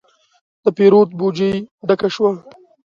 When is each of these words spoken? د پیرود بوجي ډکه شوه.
د 0.63 0.65
پیرود 0.77 1.09
بوجي 1.19 1.51
ډکه 1.87 2.07
شوه. 2.15 2.31